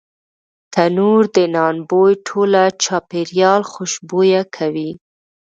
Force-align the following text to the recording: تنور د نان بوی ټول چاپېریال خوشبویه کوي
تنور 0.73 1.21
د 1.35 1.37
نان 1.55 1.75
بوی 1.89 2.13
ټول 2.27 2.51
چاپېریال 2.83 3.61
خوشبویه 3.71 4.41
کوي 4.55 4.91